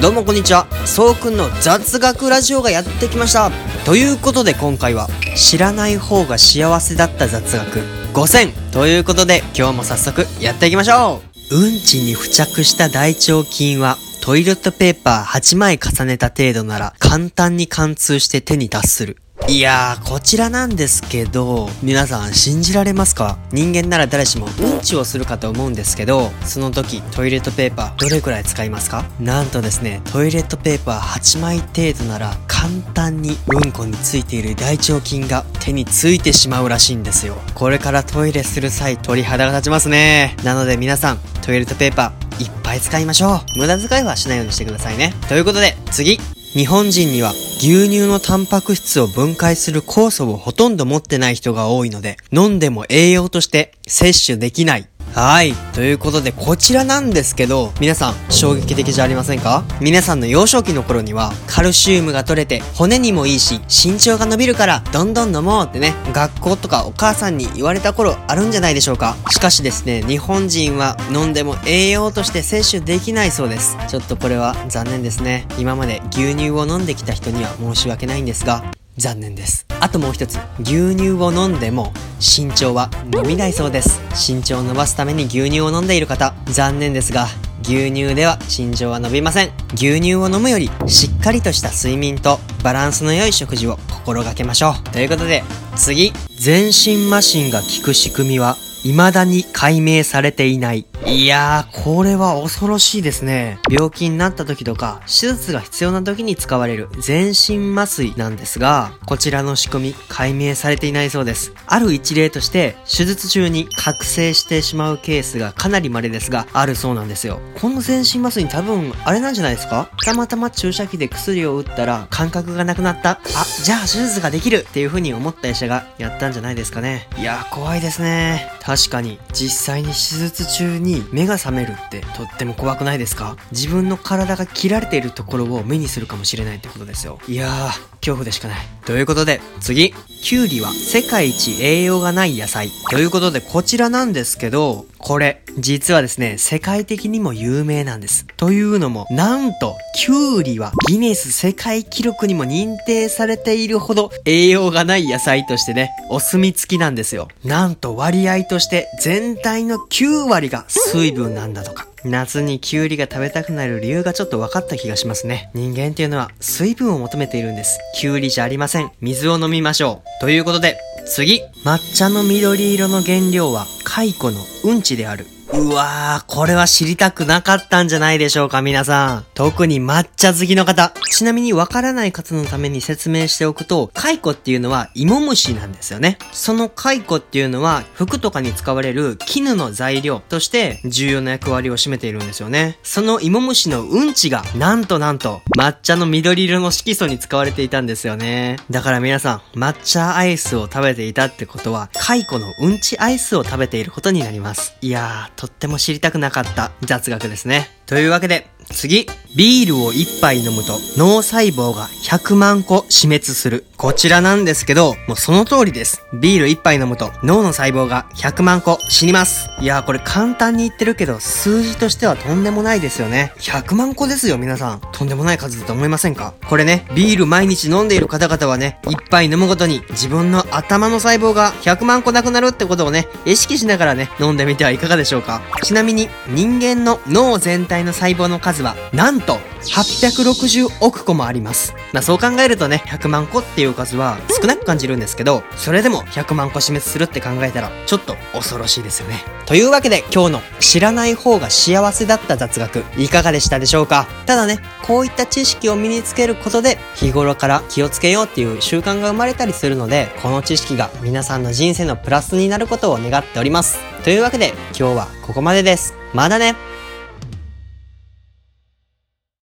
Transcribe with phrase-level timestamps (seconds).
[0.00, 0.66] どうもこんにちは。
[0.86, 3.50] そうくんの雑学ラジオがやってきました。
[3.84, 7.80] ということで今回は、知らない方が幸せだった雑学
[8.14, 11.20] 5000ということで今日も早速やっていきましょ
[11.50, 19.21] ううんちに付着した大腸菌はトイレットペーパー8枚重ねた程度なら簡単に貫通して手に達する。
[19.48, 23.38] いやー、こちらなんですけど、皆さん信じられますか？
[23.52, 29.04] 人間なら誰しもうんちをするかと思うんですけど、その時トイレットペーパーどれくらい使いますか？
[29.20, 37.36] なんとですね、トイレットペーパー8枚程度なら簡単にうんこについている大腸菌が手についてしまうらしいんですよ。
[37.54, 40.36] これからトイレする際鳥肌が立ちますね。
[40.44, 43.58] なので皆さん、トイレットペーパーいっぱい使いましょう。
[43.58, 45.12] 無駄遣いはしないようにしてくださいね。
[45.28, 46.18] ということで、次
[46.54, 47.30] 日本人には
[47.60, 54.86] 牛乳のタンパク質を分解する酵素をほとんど持ってない人が多いので、飲んでも栄養として摂取できない。
[55.14, 55.52] はい。
[55.74, 59.62] ということで、こちらなんですけど、皆さん、衝撃的じゃありませんか？
[59.78, 73.76] 皆さんの幼少期の頃には、カルシウムが取れて、骨にもいいし、身長が伸びるから、どんどん飲もうってね、学校とかお母さんに言われた頃あるんじゃないでしょうかしかしですね、日本人は飲んでも栄養として摂取できないそうです。
[73.88, 75.46] ちょっとこれは残念ですね。
[75.58, 78.64] 今まで牛乳を飲んできた人には申し訳ないんですが、
[78.96, 79.66] 残念です。
[79.92, 84.00] ともう一つ、牛乳を飲んでも身長は伸びないそうです。
[84.10, 87.28] 身長を伸ばすために牛乳を飲んでいる方、残念ですが、
[87.62, 89.52] 牛乳では身長は伸びません。
[89.74, 94.90] 牛乳を飲むよりしっかりとした睡眠とバランスの良い食事を心がけましょう。
[94.90, 95.44] ということで、
[95.76, 100.86] 次、全身麻疹が効く仕組みは未だに解明されていない。
[101.06, 103.58] いやー、これは恐ろしいですね。
[103.68, 111.52] 病気になった時とか、手術が必要な時に使われる全身麻酔なんですが、こちらの仕組み、解明されていないそうです。
[111.66, 117.40] ある一例として、手術中に覚醒してしまうケースがかなり稀ですが、あるそうなんですよ。
[117.60, 119.90] この全身麻酔多分、あれなんじゃないですか？
[120.04, 123.10] たまたま注射器で薬を打ったら、感覚がなくなった。
[123.10, 123.20] あ、
[123.62, 127.08] じゃあ手術ができるっていう風に思った医者がやったんじゃないですかね。
[127.18, 128.50] いやー、怖いですね。
[128.74, 133.36] 確かに、実際に手術中に目が覚めるってとっても怖くないですか？
[133.50, 137.18] 自分の体が切られているところを目にするかもしれないってことですよ。
[137.28, 137.66] いやー、
[137.96, 138.58] 恐怖でしかない。
[138.86, 139.92] ということで、次。
[140.22, 142.70] キュウリは世界一栄養がない野菜。
[142.90, 148.24] ということで、こちらなんですけど、これ、実はですね、世界的にも有名なんです。
[148.36, 157.26] というのも、なんと、キュウリはギネス世界記録にも認定されているほど栄養がない野菜としてね、お墨付きなんですよ。
[157.44, 161.88] なんと割合として全体の9割が水分なんだとか。
[162.04, 165.50] 夏にキュウリが食べたくなる理由がちょっと分かった気がしますね。
[165.54, 167.78] 人間っていうのは水分を求めているんです。
[167.96, 168.90] キュウリじゃありません。
[169.00, 170.20] 水を飲みましょう。
[170.20, 175.26] ということで、次抹茶の緑色の原料は蚕のうんちである。
[175.54, 179.26] うわー、これは知りたくなかったんじゃないでしょうか、皆さん。
[179.34, 180.94] 特に抹茶好きの方。
[181.10, 186.16] ちなみにわからない方のために説明しておくと、蚕っていうのは芋虫なんですよね。
[186.32, 192.78] その蚕っていうのは服とかに使われる絹の材料として重要な役割を占めているんですよね。
[192.82, 198.56] その芋虫のうんちが、なんとなんと、抹茶の緑色の色素に使われていたんですよね。
[198.70, 204.74] だから皆さん、抹茶アイスを食べていたってことは、蚕のうんちアイスを食べていることになります。
[204.80, 207.81] いやー、とっても知りたくなかった雑学ですね。
[207.86, 209.06] というわけで、次。
[209.34, 213.64] ビールを一杯飲むと脳細胞が100万個死滅する。
[213.78, 216.02] こちらなんですけど、もうその通りです。
[216.12, 219.48] ビール一杯飲むと脳の細胞が100万個死にます。
[219.58, 223.32] いやーこれ簡単に言ってるけど、数字としてはとんでもないですよね。
[223.38, 224.82] 100万個ですよ皆さん。
[224.92, 226.34] とんでもない数だと思いませんか？
[226.46, 235.40] これね、ビール毎日飲んでいる方々はね、一杯飲むごとに自分の頭の細胞が100万個なくなるってことをね、意識しながらね、飲んでみてはいかがでしょうか？
[235.62, 241.74] ちなみに、人間の脳全体体の細胞の数は、なんと860億個もあります。
[241.92, 249.24] まあそう考えるとね、100万個っていう数は少なく感じるんですけど、それでも100万個死滅するって考えたら、ちょっと恐ろしいですよね。
[249.46, 254.06] というわけで今日の知らない方が幸せだった雑学、いかがでしたでしょうか？
[254.26, 263.78] ただね、こういった知識を身につけることで、日頃から気をつけようっていう習慣が生まれたりするので、この知識が皆さんの人生のプラスになることを願っております。
[264.04, 265.94] というわけで今日はここまでです。
[266.12, 266.54] まだね